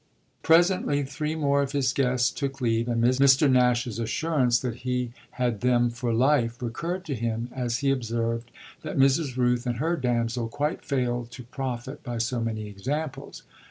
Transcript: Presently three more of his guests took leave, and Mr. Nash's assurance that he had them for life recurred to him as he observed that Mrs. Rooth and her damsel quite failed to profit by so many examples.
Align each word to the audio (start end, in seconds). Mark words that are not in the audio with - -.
Presently 0.41 1.03
three 1.03 1.35
more 1.35 1.61
of 1.61 1.73
his 1.73 1.93
guests 1.93 2.31
took 2.31 2.59
leave, 2.59 2.87
and 2.87 3.03
Mr. 3.03 3.47
Nash's 3.47 3.99
assurance 3.99 4.57
that 4.57 4.77
he 4.77 5.11
had 5.33 5.61
them 5.61 5.91
for 5.91 6.11
life 6.11 6.59
recurred 6.59 7.05
to 7.05 7.13
him 7.13 7.49
as 7.51 7.77
he 7.85 7.91
observed 7.91 8.49
that 8.81 8.97
Mrs. 8.97 9.37
Rooth 9.37 9.67
and 9.67 9.75
her 9.77 9.95
damsel 9.95 10.47
quite 10.47 10.83
failed 10.83 11.29
to 11.33 11.43
profit 11.43 12.01
by 12.01 12.17
so 12.17 12.39
many 12.39 12.67
examples. 12.67 13.43